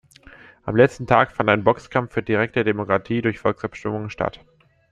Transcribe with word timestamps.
Am 0.63 0.75
letzten 0.75 1.05
Tag 1.05 1.31
fand 1.31 1.47
ein 1.51 1.63
„Boxkampf 1.63 2.13
für 2.13 2.23
direkte 2.23 2.63
Demokratie 2.63 3.21
durch 3.21 3.37
Volksabstimmung“ 3.37 4.09
statt. 4.09 4.43